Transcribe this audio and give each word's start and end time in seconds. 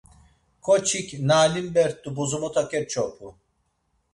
Ǩoçik, 0.65 1.07
na 1.27 1.35
alimbert̆u 1.45 2.09
bozomota 2.15 2.63
keç̌opu. 2.71 3.29